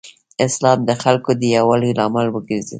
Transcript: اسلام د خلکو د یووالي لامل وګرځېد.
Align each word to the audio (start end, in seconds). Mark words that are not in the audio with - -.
اسلام 0.45 0.79
د 0.85 0.91
خلکو 1.03 1.31
د 1.41 1.43
یووالي 1.55 1.91
لامل 1.99 2.27
وګرځېد. 2.31 2.67